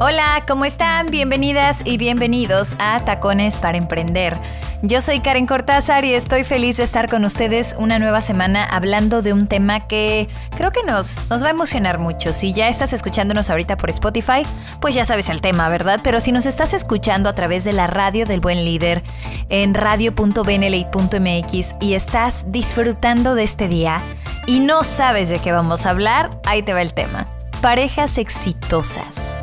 [0.00, 1.06] Hola, ¿cómo están?
[1.06, 4.38] Bienvenidas y bienvenidos a Tacones para Emprender.
[4.80, 9.22] Yo soy Karen Cortázar y estoy feliz de estar con ustedes una nueva semana hablando
[9.22, 12.32] de un tema que creo que nos, nos va a emocionar mucho.
[12.32, 14.46] Si ya estás escuchándonos ahorita por Spotify,
[14.80, 15.98] pues ya sabes el tema, ¿verdad?
[16.04, 19.02] Pero si nos estás escuchando a través de la radio del buen líder
[19.50, 24.00] en radio.benelate.mx y estás disfrutando de este día
[24.46, 27.24] y no sabes de qué vamos a hablar, ahí te va el tema.
[27.60, 29.40] Parejas exitosas.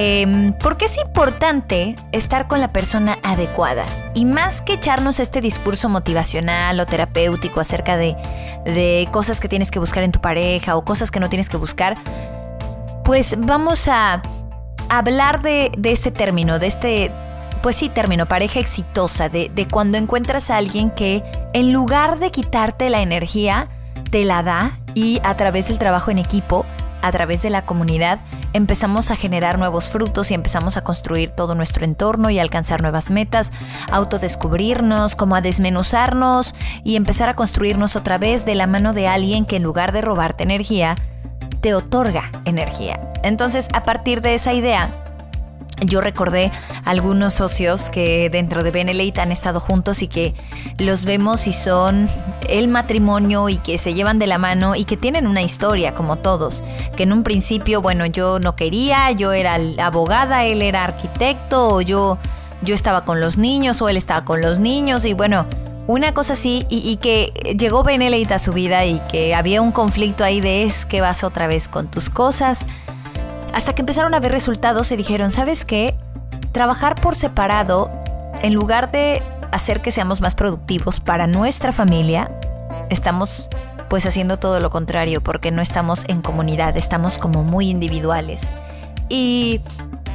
[0.00, 3.84] Eh, ¿Por qué es importante estar con la persona adecuada?
[4.14, 9.80] Y más que echarnos este discurso motivacional o terapéutico acerca de, cosas que tienes que
[9.80, 11.96] buscar en tu pareja o cosas que no tienes que buscar,
[13.04, 14.22] pues vamos a
[14.88, 17.10] hablar de, de este término, de este,
[17.60, 22.30] pues sí, término, pareja exitosa, de, de cuando encuentras a alguien que en lugar de
[22.30, 23.66] quitarte la energía,
[24.12, 26.64] te la da y a través del trabajo en equipo,
[27.02, 28.20] a través de la comunidad,
[28.52, 33.10] empezamos a generar nuevos frutos y empezamos a construir todo nuestro entorno y alcanzar nuevas
[33.10, 33.52] metas,
[33.90, 36.54] autodescubrirnos, como a desmenuzarnos
[36.84, 40.00] y empezar a construirnos otra vez de la mano de alguien que en lugar de
[40.00, 40.96] robarte energía,
[41.60, 43.00] te otorga energía.
[43.22, 44.90] Entonces, a partir de esa idea,
[45.84, 46.50] yo recordé
[46.84, 50.34] algunos socios que dentro de Benelate han estado juntos y que
[50.78, 52.08] los vemos y son
[52.48, 56.16] el matrimonio y que se llevan de la mano y que tienen una historia como
[56.16, 56.64] todos.
[56.96, 61.80] Que en un principio, bueno, yo no quería, yo era abogada, él era arquitecto, o
[61.80, 62.18] yo,
[62.62, 65.46] yo estaba con los niños o él estaba con los niños y bueno,
[65.86, 69.72] una cosa así y, y, que llegó Benelate a su vida y que había un
[69.72, 72.66] conflicto ahí de es que vas otra vez con tus cosas.
[73.58, 75.96] Hasta que empezaron a ver resultados y dijeron, ¿sabes qué?
[76.52, 77.90] Trabajar por separado,
[78.40, 79.20] en lugar de
[79.50, 82.30] hacer que seamos más productivos para nuestra familia,
[82.88, 83.50] estamos
[83.90, 88.48] pues haciendo todo lo contrario porque no estamos en comunidad, estamos como muy individuales.
[89.08, 89.60] Y,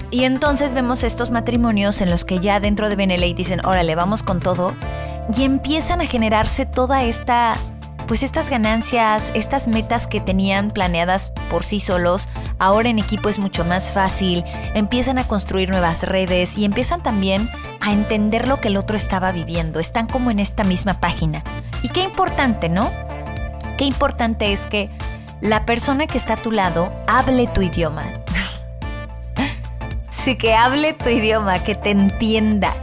[0.10, 4.24] y entonces vemos estos matrimonios en los que ya dentro de Benelete dicen, órale, vamos
[4.24, 4.74] con todo,
[5.38, 7.56] y empiezan a generarse toda esta
[8.14, 12.30] pues estas ganancias, estas metas que tenían planeadas por sí solos,
[12.60, 14.44] ahora en equipo es mucho más fácil,
[14.76, 17.50] empiezan a construir nuevas redes y empiezan también
[17.82, 21.44] a entender lo que el otro estaba viviendo, están como en esta misma página.
[21.82, 22.88] Y qué importante, ¿no?
[23.80, 24.92] Qué importante es que
[25.42, 28.04] la persona que está a tu lado hable tu idioma.
[30.12, 32.76] sí, que hable tu idioma, que te entienda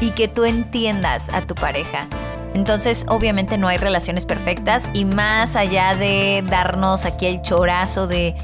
[0.00, 2.08] y que tú entiendas a tu pareja.
[2.54, 8.34] Entonces, obviamente no hay relaciones perfectas y más allá de darnos aquí el chorazo de,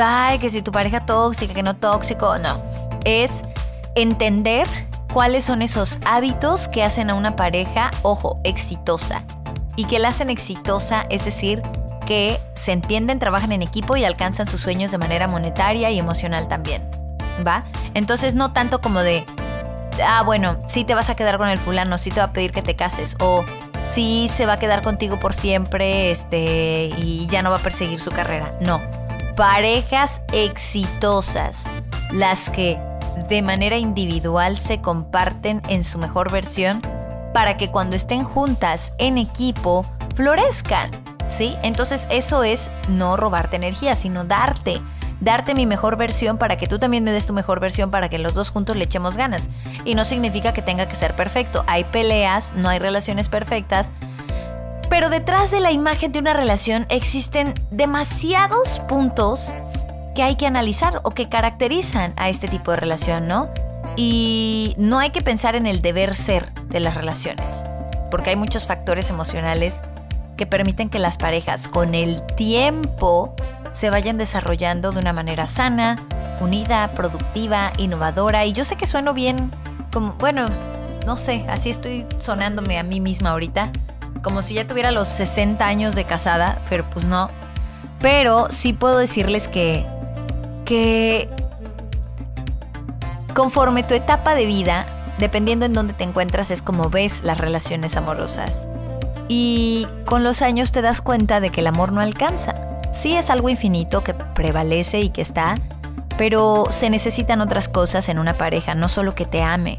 [0.00, 2.60] ay, que si tu pareja tóxica, que no tóxico, no.
[3.04, 3.44] Es
[3.94, 4.66] entender
[5.12, 9.24] cuáles son esos hábitos que hacen a una pareja, ojo, exitosa.
[9.76, 11.62] Y que la hacen exitosa, es decir,
[12.06, 16.48] que se entienden, trabajan en equipo y alcanzan sus sueños de manera monetaria y emocional
[16.48, 16.88] también.
[17.46, 17.64] ¿Va?
[17.94, 19.26] Entonces no tanto como de,
[20.04, 22.52] ah, bueno, sí te vas a quedar con el fulano, sí te va a pedir
[22.52, 23.44] que te cases, o
[23.84, 28.00] sí se va a quedar contigo por siempre, este, y ya no va a perseguir
[28.00, 28.50] su carrera.
[28.60, 28.80] No.
[29.36, 31.64] Parejas exitosas,
[32.12, 32.78] las que
[33.28, 36.82] de manera individual se comparten en su mejor versión
[37.32, 40.90] para que cuando estén juntas en equipo florezcan.
[41.28, 41.56] ¿Sí?
[41.64, 44.80] Entonces eso es no robarte energía, sino darte
[45.20, 48.18] darte mi mejor versión para que tú también me des tu mejor versión para que
[48.18, 49.48] los dos juntos le echemos ganas.
[49.84, 51.64] Y no significa que tenga que ser perfecto.
[51.66, 53.92] Hay peleas, no hay relaciones perfectas.
[54.88, 59.52] Pero detrás de la imagen de una relación existen demasiados puntos
[60.14, 63.50] que hay que analizar o que caracterizan a este tipo de relación, ¿no?
[63.96, 67.64] Y no hay que pensar en el deber ser de las relaciones,
[68.10, 69.82] porque hay muchos factores emocionales
[70.36, 73.34] que permiten que las parejas con el tiempo
[73.72, 75.96] se vayan desarrollando de una manera sana,
[76.40, 78.44] unida, productiva, innovadora.
[78.44, 79.50] Y yo sé que sueno bien,
[79.92, 80.48] como, bueno,
[81.06, 83.70] no sé, así estoy sonándome a mí misma ahorita,
[84.22, 87.30] como si ya tuviera los 60 años de casada, pero pues no.
[88.00, 89.86] Pero sí puedo decirles que,
[90.64, 91.30] que
[93.34, 94.86] conforme tu etapa de vida
[95.18, 98.66] dependiendo en dónde te encuentras es como ves las relaciones amorosas.
[99.28, 102.54] Y con los años te das cuenta de que el amor no alcanza.
[102.92, 105.56] Sí es algo infinito que prevalece y que está,
[106.16, 109.78] pero se necesitan otras cosas en una pareja, no solo que te ame,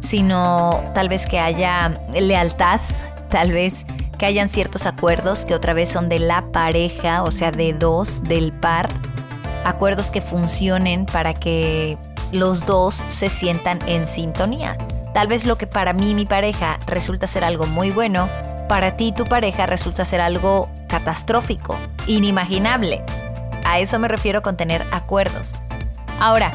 [0.00, 2.80] sino tal vez que haya lealtad,
[3.30, 3.86] tal vez
[4.18, 8.22] que hayan ciertos acuerdos que otra vez son de la pareja, o sea, de dos,
[8.24, 8.88] del par,
[9.64, 11.98] acuerdos que funcionen para que
[12.32, 14.76] los dos se sientan en sintonía.
[15.12, 18.28] Tal vez lo que para mí mi pareja resulta ser algo muy bueno,
[18.68, 21.76] para ti tu pareja resulta ser algo catastrófico,
[22.06, 23.04] inimaginable.
[23.64, 25.54] A eso me refiero con tener acuerdos.
[26.20, 26.52] Ahora,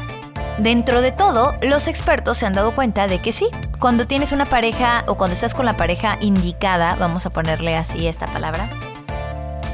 [0.58, 3.48] dentro de todo, los expertos se han dado cuenta de que sí,
[3.78, 8.06] cuando tienes una pareja o cuando estás con la pareja indicada, vamos a ponerle así
[8.06, 8.68] esta palabra,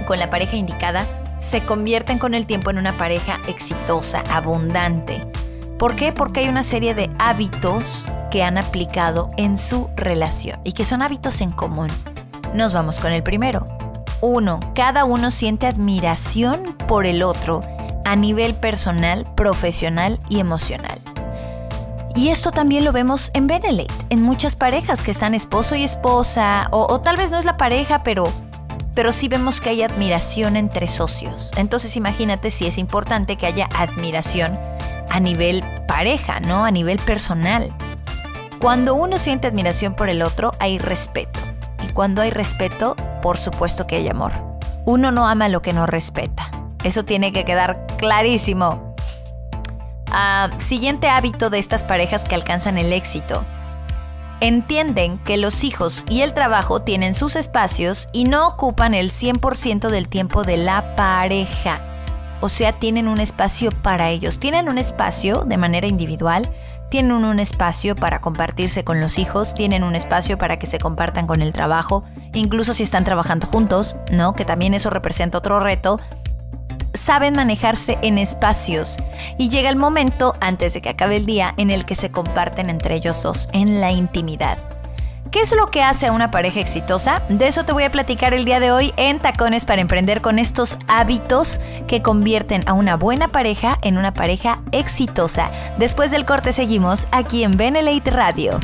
[0.07, 1.07] con la pareja indicada,
[1.39, 5.23] se convierten con el tiempo en una pareja exitosa, abundante.
[5.79, 6.13] ¿Por qué?
[6.13, 11.03] Porque hay una serie de hábitos que han aplicado en su relación y que son
[11.03, 11.89] hábitos en común.
[12.55, 13.65] Nos vamos con el primero.
[14.21, 17.61] Uno, cada uno siente admiración por el otro
[18.05, 20.99] a nivel personal, profesional y emocional.
[22.17, 26.67] Y esto también lo vemos en Benelete, en muchas parejas que están esposo y esposa,
[26.73, 28.25] o, tal vez no es la pareja, pero,
[28.95, 31.53] pero sí vemos que hay admiración entre socios.
[31.57, 34.59] Entonces imagínate si es importante que haya admiración
[35.11, 36.65] a nivel pareja, ¿no?
[36.65, 37.73] A nivel personal.
[38.59, 41.38] Cuando uno siente admiración por el otro, hay respeto.
[41.99, 44.31] Cuando hay respeto, por supuesto que hay amor.
[44.85, 46.49] Uno no ama lo que no respeta.
[46.85, 48.95] Eso tiene que quedar clarísimo.
[50.13, 53.45] Ah, siguiente hábito de estas parejas que alcanzan el éxito.
[54.39, 59.89] Entienden que los hijos y el trabajo tienen sus espacios y no ocupan el 100%
[59.89, 61.81] del tiempo de la pareja.
[62.41, 64.39] O sea, tienen un espacio para ellos.
[64.39, 66.49] Tienen un espacio de manera individual,
[66.91, 71.27] tienen un espacio para compartirse con los hijos, tienen un espacio para que se compartan
[71.27, 74.35] con el trabajo, incluso si están trabajando juntos, ¿no?
[74.35, 76.01] Que también eso representa otro reto,
[76.95, 78.97] saben manejarse en espacios
[79.39, 82.71] y llega el momento, antes de que acabe el día, en el que se comparten
[82.71, 84.78] entre ellos dos en la intimidad.
[85.31, 87.23] ¿Qué es lo que hace a una pareja exitosa?
[87.29, 90.39] De eso te voy a platicar el día de hoy en Tacones para Emprender con
[90.39, 95.51] estos hábitos que convierten a una buena pareja en una pareja exitosa.
[95.77, 98.59] Después del corte seguimos aquí en Benelate Radio.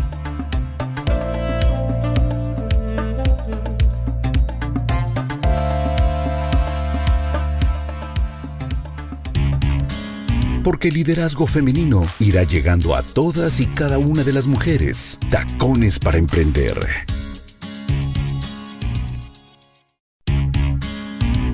[10.64, 15.20] Porque el liderazgo femenino irá llegando a todas y cada una de las mujeres.
[15.30, 16.80] Tacones para emprender.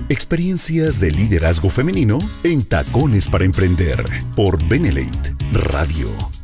[0.09, 4.05] Experiencias de liderazgo femenino en Tacones para Emprender
[4.35, 6.40] por Benelate Radio.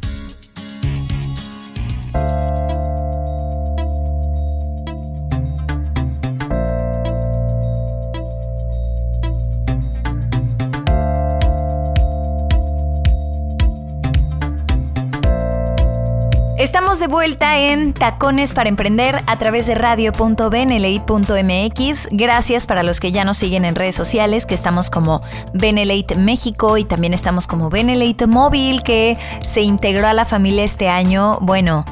[16.99, 22.09] De vuelta en Tacones para Emprender a través de radio.benelate.mx.
[22.11, 25.21] Gracias para los que ya nos siguen en redes sociales, que estamos como
[25.53, 30.89] Benelate México y también estamos como Benelate Móvil, que se integró a la familia este
[30.89, 31.37] año.
[31.43, 31.85] Bueno,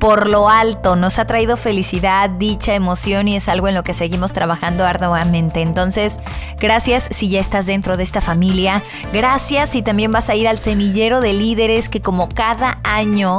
[0.00, 3.94] por lo alto, nos ha traído felicidad, dicha, emoción y es algo en lo que
[3.94, 5.62] seguimos trabajando arduamente.
[5.62, 6.18] Entonces,
[6.58, 8.82] gracias si ya estás dentro de esta familia.
[9.12, 13.38] Gracias si también vas a ir al semillero de líderes que como cada año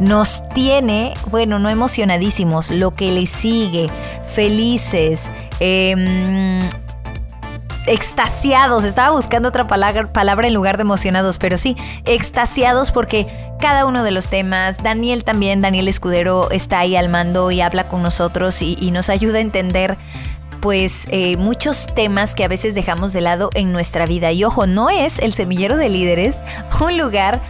[0.00, 3.88] nos tiene, bueno, no emocionadísimos, lo que le sigue,
[4.24, 5.30] felices,
[5.60, 6.60] em,
[7.86, 8.84] extasiados.
[8.84, 11.76] Estaba buscando otra palabra, palabra en lugar de emocionados, pero sí,
[12.06, 13.26] extasiados porque
[13.60, 17.88] cada uno de los temas, Daniel también, Daniel Escudero está ahí al mando y habla
[17.88, 19.96] con nosotros y, nos ayuda a entender
[20.60, 24.32] pues eh, muchos temas que a veces dejamos de lado en nuestra vida.
[24.32, 26.42] Y ojo, no es el semillero de líderes
[26.80, 27.40] un lugar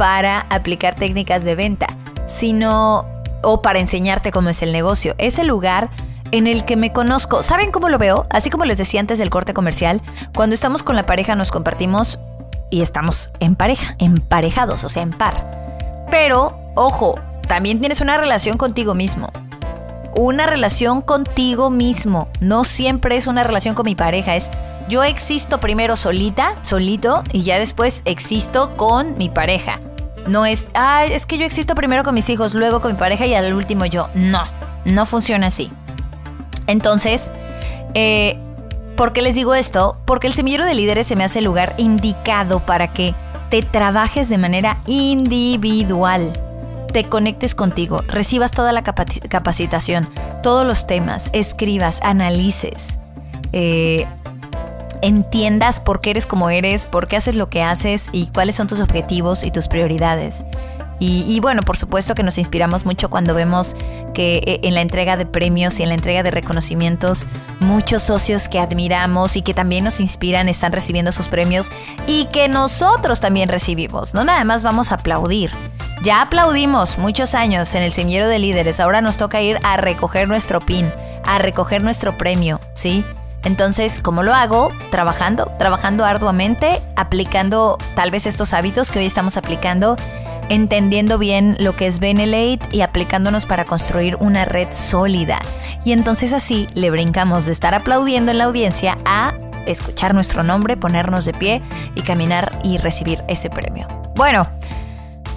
[0.00, 1.86] para aplicar técnicas de venta,
[2.30, 3.06] sino
[3.42, 5.14] o para enseñarte cómo es el negocio.
[5.18, 5.90] Es el lugar
[6.30, 7.42] en el que me conozco.
[7.42, 8.26] ¿Saben cómo lo veo?
[8.30, 10.00] Así como les decía antes del corte comercial,
[10.34, 12.20] cuando estamos con la pareja nos compartimos
[12.70, 16.06] y estamos en pareja, emparejados, o sea, en par.
[16.10, 17.18] Pero, ojo,
[17.48, 19.30] también tienes una relación contigo mismo.
[20.14, 22.28] Una relación contigo mismo.
[22.38, 24.50] No siempre es una relación con mi pareja, es
[24.88, 29.80] yo existo primero solita, solito, y ya después existo con mi pareja.
[30.26, 33.26] No es, ah, es que yo existo primero con mis hijos, luego con mi pareja
[33.26, 34.08] y al último yo.
[34.14, 34.44] No,
[34.84, 35.70] no funciona así.
[36.66, 37.30] Entonces,
[37.94, 38.38] eh,
[38.96, 39.96] ¿por qué les digo esto?
[40.04, 43.14] Porque el semillero de líderes se me hace el lugar indicado para que
[43.50, 46.32] te trabajes de manera individual.
[46.92, 50.08] te conectes contigo, recibas toda la capacitación,
[50.42, 52.98] todos los temas, escribas, analices,
[53.52, 54.06] eh,
[55.02, 58.66] entiendas por qué eres como eres, por qué haces lo que haces y cuáles son
[58.66, 60.44] tus objetivos y tus prioridades.
[61.02, 63.74] Y, bueno, por supuesto que nos inspiramos mucho cuando vemos
[64.12, 67.26] que eh, en la entrega de premios y en la entrega de reconocimientos,
[67.60, 71.70] muchos socios que admiramos y que también nos inspiran están recibiendo sus premios
[72.06, 74.12] y que nosotros también recibimos.
[74.12, 75.50] No nada más vamos a aplaudir.
[76.02, 80.28] Ya aplaudimos muchos años en el semillero de líderes, ahora nos toca ir a recoger
[80.28, 80.86] nuestro pin,
[81.24, 83.06] a recoger nuestro premio, ¿sí?
[83.44, 84.70] Entonces, ¿cómo lo hago?
[84.90, 89.96] Trabajando, trabajando arduamente, aplicando tal vez estos hábitos que hoy estamos aplicando
[90.50, 95.40] entendiendo bien lo que es Benelate y aplicándonos para construir una red sólida.
[95.84, 99.32] Y entonces así le brincamos de estar aplaudiendo en la audiencia a
[99.66, 101.62] escuchar nuestro nombre, ponernos de pie
[101.94, 103.86] y caminar y recibir ese premio.
[104.16, 104.42] Bueno,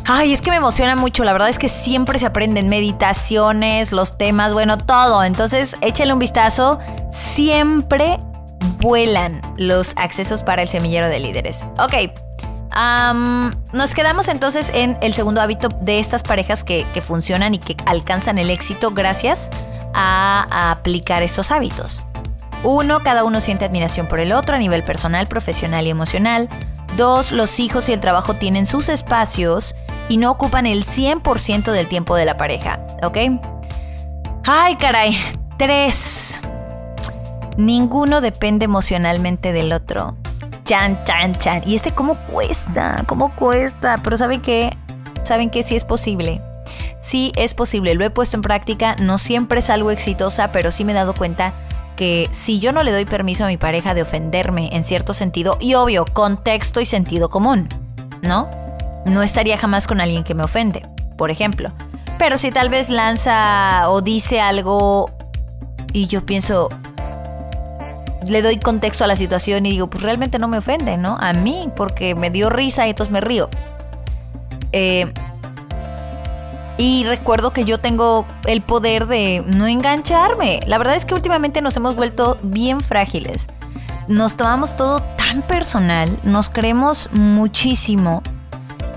[0.06, 1.24] Ay, es que me emociona mucho.
[1.24, 5.24] La verdad es que siempre se aprenden meditaciones, los temas, bueno, todo.
[5.24, 6.80] Entonces, échale un vistazo.
[7.10, 8.18] Siempre
[8.80, 11.66] vuelan los accesos para el semillero de líderes.
[11.78, 11.94] Ok,
[13.74, 18.38] nos quedamos entonces en el segundo hábito de estas parejas que, funcionan y que alcanzan
[18.38, 19.50] el éxito gracias
[19.94, 22.06] a, aplicar esos hábitos.
[22.64, 26.50] Uno, cada uno siente admiración por el otro a nivel personal, profesional y emocional.
[26.96, 29.76] Dos, los hijos y el trabajo tienen sus espacios
[30.14, 33.18] y no ocupan el 100% del tiempo de la pareja, ¿ok?
[34.46, 35.18] Ay, caray.
[35.58, 36.40] Tres,
[37.58, 40.16] ninguno depende emocionalmente del otro.
[40.66, 41.64] Chan, chan, chan.
[41.66, 43.04] Y este, ¿cómo cuesta?
[43.08, 44.02] ¿Cómo cuesta?
[44.04, 44.78] Pero ¿saben qué?
[45.24, 45.64] ¿Saben qué?
[45.64, 46.42] Sí es posible.
[47.00, 47.96] Sí es posible.
[47.96, 48.96] Lo he puesto en práctica.
[49.00, 51.56] No siempre es algo exitosa, pero sí me he dado cuenta
[51.96, 55.58] que si yo no le doy permiso a mi pareja de ofenderme en cierto sentido,
[55.60, 57.68] y obvio, contexto y sentido común,
[58.22, 58.63] ¿no?
[59.06, 61.72] No estaría jamás con alguien que me ofende, por ejemplo.
[62.18, 65.10] Pero si tal vez lanza o dice algo
[65.92, 66.70] y yo pienso,
[68.28, 71.18] le doy contexto a la situación y digo, pues realmente no me ofende, ¿no?
[71.20, 73.50] A mí, porque me dio risa y entonces me río.
[74.72, 75.12] Eh,
[76.78, 80.62] y recuerdo que yo tengo el poder de no engancharme.
[80.66, 83.48] La verdad es que últimamente nos hemos vuelto bien frágiles.
[84.08, 88.22] Nos tomamos todo tan personal, nos creemos muchísimo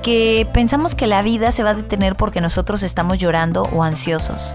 [0.06, 4.54] que pensamos que la vida se va a detener porque nosotros estamos llorando o ansiosos.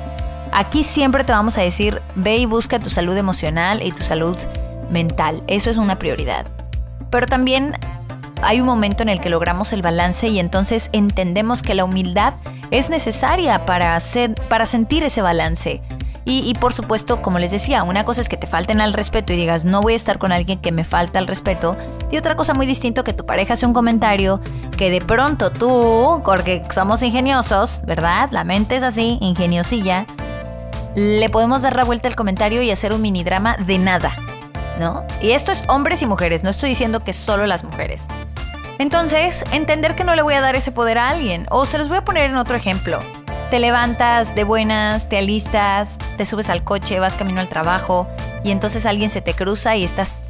[0.53, 4.37] Aquí siempre te vamos a decir, ve y busca tu salud emocional y tu salud
[4.91, 5.43] mental.
[5.47, 6.45] Eso es una prioridad.
[7.09, 7.73] Pero también
[8.41, 12.35] hay un momento en el que logramos el balance y entonces entendemos que la humildad
[12.71, 15.81] es necesaria para, hacer, para sentir ese balance.
[16.23, 19.37] Y, por supuesto, como les decía, una cosa es que te falten al respeto y
[19.37, 21.75] digas, no voy a estar con alguien que me falta al respeto.
[22.11, 24.39] Y otra cosa muy distinto, que tu pareja hace un comentario
[24.77, 28.29] que de pronto tú, porque somos ingeniosos, ¿verdad?
[28.31, 30.05] La mente es así, ingeniosilla.
[30.95, 34.11] Le podemos dar la vuelta al comentario y hacer un mini drama de nada.
[34.79, 35.03] ¿no?
[35.21, 38.07] Y esto es hombres y mujeres, no estoy diciendo que solo las mujeres.
[38.79, 41.45] Entonces, entender que no le voy a dar ese poder a alguien.
[41.51, 42.99] O se los voy a poner en otro ejemplo.
[43.51, 48.07] Te levantas de buenas, te alistas, te subes al coche, vas camino al trabajo
[48.45, 50.23] y entonces alguien se te cruza y estás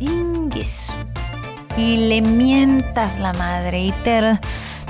[1.78, 4.40] y le mientas la madre y te,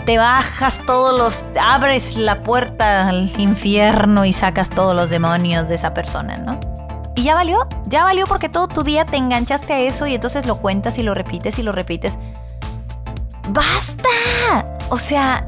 [0.06, 1.44] te bajas todos los...
[1.62, 6.58] abres la puerta al infierno y sacas todos los demonios de esa persona, ¿no?
[7.18, 10.46] Y ya valió, ya valió porque todo tu día te enganchaste a eso y entonces
[10.46, 12.18] lo cuentas y lo repites y lo repites.
[13.50, 14.08] ¡Basta!
[14.90, 15.46] O sea,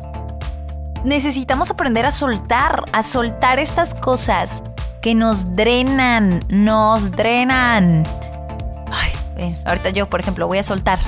[1.03, 4.63] necesitamos aprender a soltar, a soltar estas cosas
[5.01, 8.05] que nos drenan, nos drenan.
[8.91, 10.99] Ay, ahorita yo, por ejemplo, voy a soltar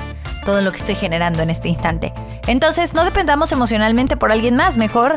[0.44, 2.12] todo lo que estoy generando en este instante.
[2.46, 5.14] Entonces, no dependamos emocionalmente por alguien más, mejor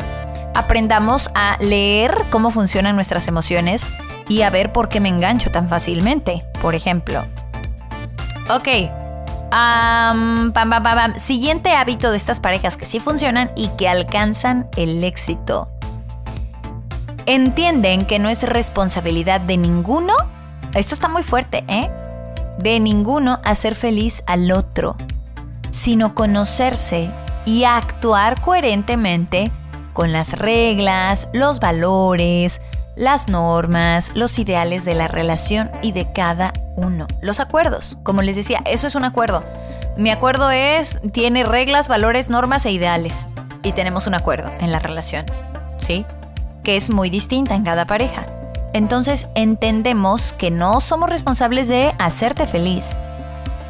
[0.54, 3.86] aprendamos a leer cómo funcionan nuestras emociones
[4.28, 7.24] y a ver por qué me engancho tan fácilmente, por ejemplo.
[8.48, 8.99] Ok.
[11.16, 15.68] Siguiente hábito de estas parejas que sí funcionan y que alcanzan el éxito.
[17.26, 20.14] Entienden que no es responsabilidad de ninguno,
[20.74, 21.90] esto está muy fuerte, ¿eh?
[22.58, 24.96] De ninguno hacer feliz al otro,
[25.70, 27.10] sino conocerse
[27.44, 29.50] y actuar coherentemente
[29.92, 32.60] con las reglas, los valores,
[32.96, 36.52] las normas, los ideales de la relación y de cada
[36.84, 37.06] uno.
[37.20, 39.44] Los acuerdos, como les decía, eso es un acuerdo.
[39.96, 43.28] Mi acuerdo es, tiene reglas, valores, normas e ideales.
[43.62, 45.26] Y tenemos un acuerdo en la relación,
[45.78, 46.06] ¿sí?
[46.64, 48.26] Que es muy distinta en cada pareja.
[48.72, 52.96] Entonces entendemos que no somos responsables de hacerte feliz.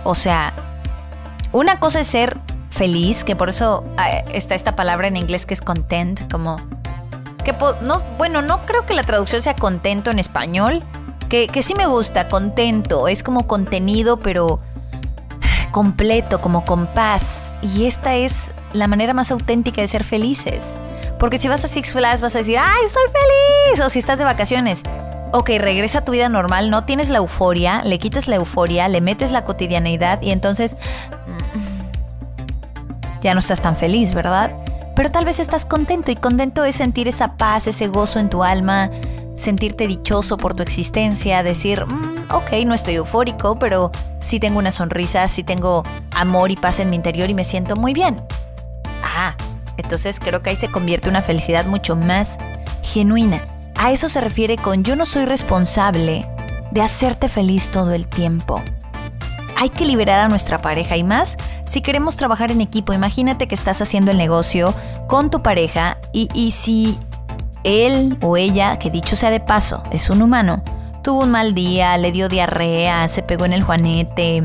[0.05, 0.53] O sea,
[1.53, 2.39] una cosa es ser
[2.71, 6.57] feliz, que por eso ah, está esta palabra en inglés que es content, como
[7.45, 10.85] que no, bueno, no creo que la traducción sea contento en español,
[11.31, 14.61] que, sí me gusta, contento, es como contenido, pero
[15.71, 17.57] completo, como con paz.
[17.63, 20.77] Y esta es la manera más auténtica de ser felices.
[21.19, 23.81] Porque si vas a Six Flags vas a decir, ¡ay, soy feliz!
[23.81, 24.83] O si estás de vacaciones,
[25.33, 29.01] ok, regresa a tu vida normal, no tienes la euforia, le quitas la euforia, le
[29.01, 30.77] metes la cotidianeidad y entonces
[31.27, 34.51] mm, ya no estás tan feliz, ¿verdad?
[34.97, 38.43] Pero tal vez estás contento y contento es sentir esa paz, ese gozo en tu
[38.43, 38.91] alma,
[39.41, 44.71] sentirte dichoso por tu existencia, decir, mm, ok, no estoy eufórico, pero sí tengo una
[44.71, 45.83] sonrisa, sí tengo
[46.15, 48.23] amor y paz en mi interior y me siento muy bien.
[49.03, 49.35] Ah,
[49.77, 52.39] entonces creo que ahí se convierte una felicidad mucho más
[52.83, 53.41] genuina.
[53.77, 56.27] A eso se refiere con yo no soy responsable
[56.71, 58.63] de hacerte feliz todo el tiempo.
[59.57, 62.93] Hay que liberar a nuestra pareja y más si queremos trabajar en equipo.
[62.93, 64.75] Imagínate que estás haciendo el negocio
[65.07, 66.99] con tu pareja y, y si
[67.65, 70.63] él o ella, que dicho sea de paso, es un humano,
[71.03, 74.45] tuvo un mal día, le dio diarrea, se pegó en el juanete,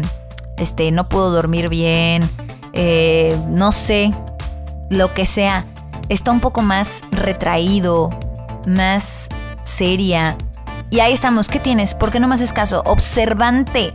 [0.57, 2.29] este, no pudo dormir bien,
[2.73, 4.11] eh, no sé,
[4.89, 5.65] lo que sea,
[6.09, 8.09] está un poco más retraído,
[8.67, 9.29] más
[9.63, 10.37] seria.
[10.89, 11.93] Y ahí estamos, ¿qué tienes?
[11.93, 12.83] ¿Por qué no me haces caso?
[12.85, 13.91] Observante,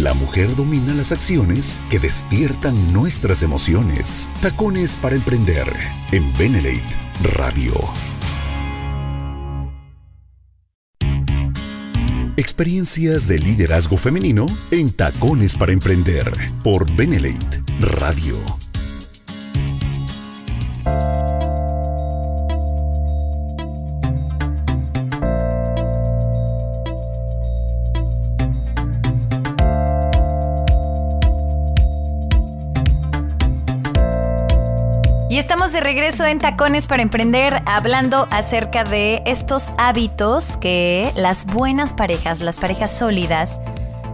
[0.01, 4.27] La mujer domina las acciones que despiertan nuestras emociones.
[4.41, 5.71] Tacones para Emprender
[6.11, 6.99] en Benelate
[7.37, 7.73] Radio.
[12.37, 16.31] Experiencias de liderazgo femenino en Tacones para Emprender
[16.63, 18.62] por Benelate Radio.
[35.83, 42.57] Regreso en Tacones para Emprender hablando acerca de estos hábitos que las buenas parejas, las
[42.57, 43.59] parejas sólidas,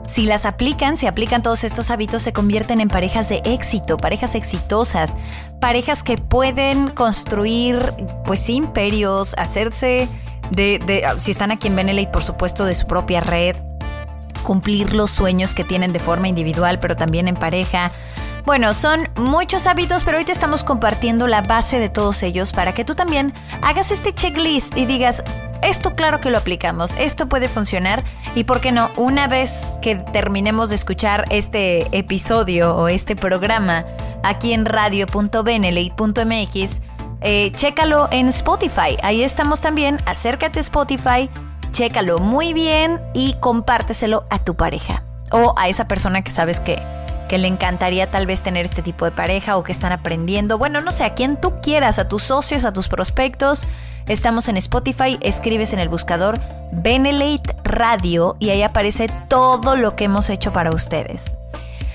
[0.08, 4.34] si las aplican, si aplican todos estos hábitos, se convierten en parejas de éxito, parejas
[4.34, 5.16] exitosas,
[5.60, 7.94] parejas que pueden construir,
[8.26, 10.10] pues, imperios, hacerse
[10.50, 13.56] de, de si están aquí en Benelete, por supuesto, de su propia red,
[14.42, 17.92] cumplir los sueños que tienen de forma individual, pero también en pareja,
[18.50, 22.74] bueno, son muchos hábitos, pero hoy te estamos compartiendo la base de todos ellos para
[22.74, 23.32] que tú también
[23.62, 25.24] hagas este checklist y digas,
[25.62, 29.98] esto claro que lo aplicamos, esto puede funcionar y por qué no, una vez que
[29.98, 33.86] terminemos de escuchar este episodio o este programa
[34.24, 36.82] aquí en radio.benelate.mx,
[37.22, 41.30] eh, chécalo en Spotify, ahí estamos también, acércate a Spotify,
[41.70, 46.82] chécalo muy bien y compárteselo a tu pareja o a esa persona que sabes que
[47.30, 50.58] que le encantaría tal vez tener este tipo de pareja o que están aprendiendo.
[50.58, 53.66] Bueno, no sé, a quien tú quieras, a tus socios, a tus prospectos.
[54.08, 56.42] Estamos en Spotify, escribes en el buscador
[56.74, 61.32] Benelate Radio y ahí aparece todo lo que hemos hecho para ustedes.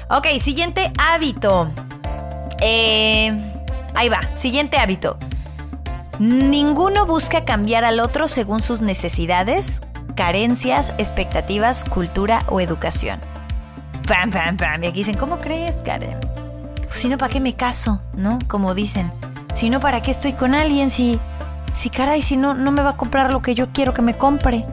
[0.08, 1.70] Ok, siguiente hábito.
[2.60, 3.36] Eh,
[3.94, 5.18] ahí va, siguiente hábito.
[6.20, 9.82] Ninguno busca cambiar al otro según sus necesidades,
[10.14, 13.33] carencias, expectativas, cultura o educación.
[14.82, 16.18] Y aquí dicen, ¿cómo crees, Karen?
[16.90, 18.00] Si no, ¿para qué me caso?
[18.14, 18.38] ¿No?
[18.48, 19.10] Como dicen.
[19.54, 20.90] Si no, ¿para qué estoy con alguien?
[20.90, 21.18] Si,
[21.72, 24.16] si caray, si no, no me va a comprar lo que yo quiero que me
[24.16, 24.66] compre.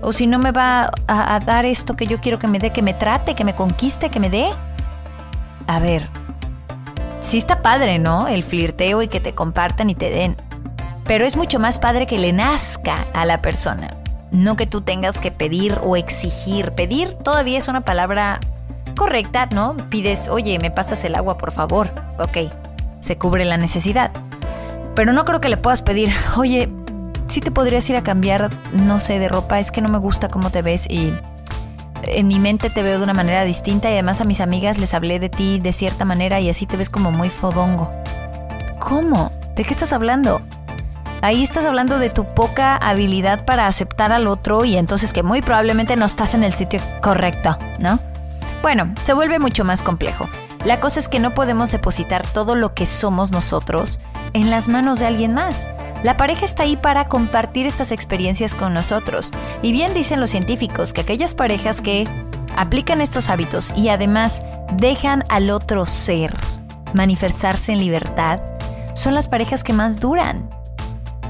[0.00, 2.70] O si no me va a, a dar esto que yo quiero que me dé,
[2.70, 4.50] que me trate, que me conquiste, que me dé.
[5.68, 6.08] A ver,
[7.20, 8.26] sí está padre, ¿no?
[8.26, 10.36] El flirteo y que te compartan y te den.
[11.04, 14.01] Pero es mucho más padre que le nazca a la persona
[14.32, 16.72] no que tú tengas que pedir o exigir.
[16.72, 18.40] Pedir todavía es una palabra
[18.96, 19.76] correcta, ¿no?
[19.90, 21.90] Pides, oye, me pasas el agua, por favor.
[22.18, 22.50] Ok,
[23.00, 24.10] se cubre la necesidad.
[24.94, 26.68] Pero no creo que le puedas pedir, oye,
[27.28, 30.28] si te podrías ir a cambiar, no sé, de ropa, es que no me gusta
[30.28, 31.12] cómo te ves y
[32.04, 34.92] en mi mente te veo de una manera distinta y además a mis amigas les
[34.92, 37.88] hablé de ti de cierta manera y así te ves como muy fodongo.
[38.80, 39.30] ¿Cómo?
[39.54, 40.42] ¿De qué estás hablando?
[41.22, 45.40] Ahí estás hablando de tu poca habilidad para aceptar al otro y entonces que muy
[45.40, 48.00] probablemente no estás en el sitio correcto, ¿no?
[48.60, 50.28] Bueno, se vuelve mucho más complejo.
[50.64, 54.00] La cosa es que no podemos depositar todo lo que somos nosotros
[54.32, 55.64] en las manos de alguien más.
[56.02, 59.30] La pareja está ahí para compartir estas experiencias con nosotros.
[59.62, 62.08] Y bien dicen los científicos que aquellas parejas que
[62.56, 64.42] aplican estos hábitos y además
[64.76, 66.34] dejan al otro ser
[66.94, 68.40] manifestarse en libertad
[68.94, 70.48] son las parejas que más duran.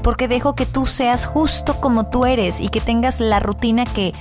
[0.03, 4.11] Porque dejo que tú seas justo como tú eres y que tengas la rutina que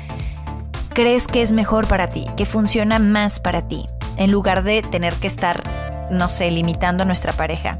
[0.94, 5.14] crees que es mejor para ti, que funciona más para ti, en lugar de tener
[5.14, 5.62] que estar,
[6.10, 7.78] no sé, limitando a nuestra pareja.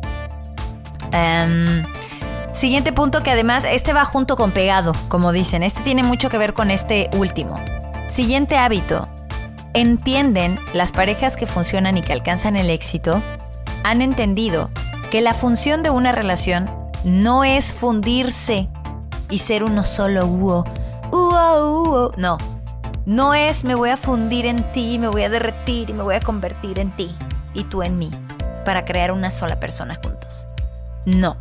[1.13, 1.85] Em,
[2.53, 5.63] siguiente punto que además este va junto con pegado, como dicen.
[5.63, 7.57] Este tiene mucho que ver con este último.
[8.09, 9.09] Siguiente hábito.
[9.75, 13.23] Entienden las parejas que funcionan y que alcanzan el éxito,
[13.85, 14.71] han entendido
[15.11, 18.69] que la función de una relación no es fundirse
[19.31, 20.27] y ser uno solo
[22.17, 22.39] No.
[23.05, 26.15] No es me voy a fundir en ti, me voy a derretir y me voy
[26.15, 27.15] a convertir en ti
[27.53, 28.11] y tú en mí
[28.65, 30.47] para crear una sola persona juntos.
[31.05, 31.37] No.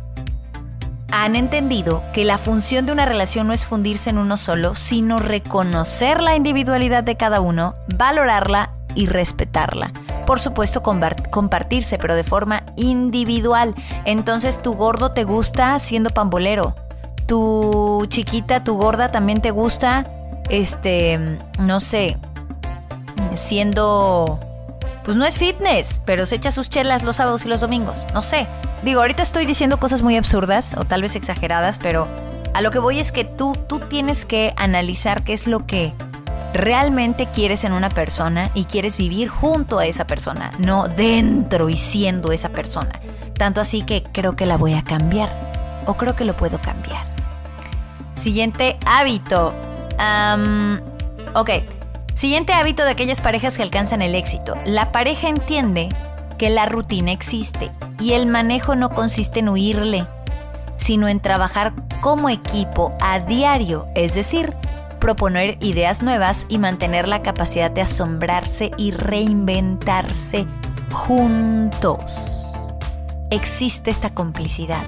[1.12, 5.18] Han entendido que la función de una relación no es fundirse en uno solo, sino
[5.18, 9.92] reconocer la individualidad de cada uno, valorarla y respetarla.
[10.26, 13.74] Por supuesto, compartirse, pero de forma individual.
[14.04, 16.76] Entonces, tu gordo te gusta siendo pambolero.
[17.26, 20.06] Tu chiquita, tu gorda también te gusta,
[20.48, 22.18] este, no sé,
[23.34, 24.40] siendo
[25.04, 28.06] pues no es fitness, pero se echa sus chelas los sábados y los domingos.
[28.14, 28.46] No sé.
[28.82, 32.06] Digo, ahorita estoy diciendo cosas muy absurdas o tal vez exageradas, pero
[32.54, 35.92] a lo que voy es que tú, tú tienes que analizar qué es lo que
[36.52, 41.76] realmente quieres en una persona y quieres vivir junto a esa persona, no dentro y
[41.76, 43.00] siendo esa persona.
[43.36, 47.06] Tanto así que creo que la voy a cambiar o creo que lo puedo cambiar.
[48.14, 49.54] Siguiente hábito.
[51.34, 51.50] ok.
[52.14, 54.54] Siguiente hábito de aquellas parejas que alcanzan el éxito.
[54.66, 55.88] La pareja entiende
[56.38, 60.06] que la rutina existe y el manejo no consiste en huirle,
[60.76, 64.54] sino en trabajar como equipo a diario, es decir,
[65.02, 70.46] proponer ideas nuevas y mantener la capacidad de asombrarse y reinventarse
[70.90, 72.54] juntos.
[73.30, 74.84] Existe esta complicidad.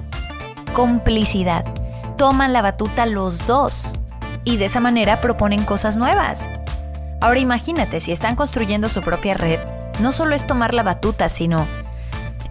[0.73, 1.65] Complicidad.
[2.17, 3.93] Toman la batuta los dos
[4.43, 6.47] y de esa manera proponen cosas nuevas
[7.25, 9.59] Ahora imagínate, si están construyendo su propia red,
[9.99, 11.65] no solo es tomar la batuta, sino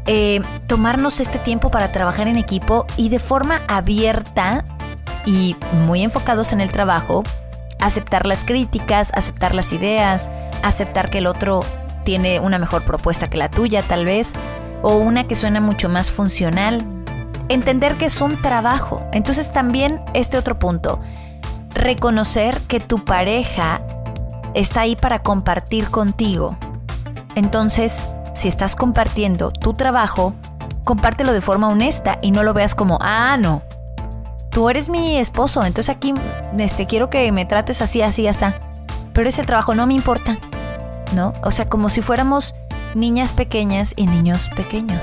[0.06, 4.64] eh, tomarnos este tiempo para trabajar en equipo y de forma abierta
[5.26, 7.22] y muy enfocados en el trabajo,
[7.84, 10.30] aceptar las críticas, aceptar las ideas,
[10.62, 11.60] aceptar que el otro
[12.04, 14.32] tiene una mejor propuesta que la tuya tal vez,
[14.80, 16.82] o una que suena mucho más funcional.
[17.50, 19.06] Entender que es un trabajo.
[19.12, 20.98] Entonces también este otro punto,
[21.74, 23.82] reconocer que tu pareja
[24.54, 26.56] está ahí para compartir contigo.
[27.34, 30.32] Entonces, si estás compartiendo tu trabajo,
[30.84, 33.62] compártelo de forma honesta y no lo veas como, ah, no,
[34.54, 36.14] tú eres mi esposo, entonces aquí
[36.56, 38.46] este, quiero que me trates así, así, así.
[39.12, 40.38] Pero ese trabajo no me importa,
[41.14, 41.32] ¿no?
[41.42, 42.54] O sea, como si fuéramos
[42.94, 45.00] niñas pequeñas y niños pequeños.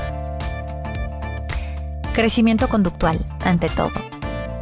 [2.14, 3.92] Crecimiento conductual, ante todo.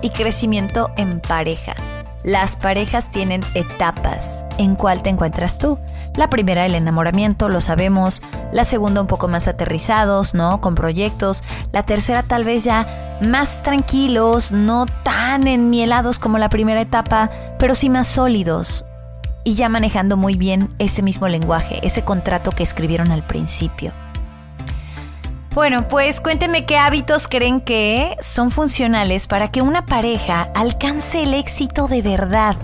[0.02, 1.76] Y crecimiento en pareja.
[2.24, 4.46] Las parejas tienen etapas.
[4.58, 5.80] ¿En cuál te encuentras tú?
[6.16, 8.22] La primera, el enamoramiento, lo sabemos.
[8.52, 10.62] La segunda, un poco más aterrizados, ¿no?
[10.62, 11.44] Con proyectos.
[11.72, 17.76] La tercera, tal vez ya más tranquilos, no tan enmielados como la primera etapa, pero
[17.76, 18.86] sí más sólidos.
[19.44, 23.94] Y ya manejando muy bien ese mismo lenguaje, ese contrato que escribieron al principio.
[25.54, 31.34] Bueno, pues cuéntenme qué hábitos creen que son funcionales para que una pareja alcance el
[31.34, 32.56] éxito de verdad.